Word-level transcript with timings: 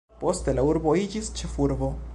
Poste 0.21 0.55
la 0.59 0.63
urbo 0.69 0.95
iĝis 1.03 1.31
ĉefurbo. 1.41 1.97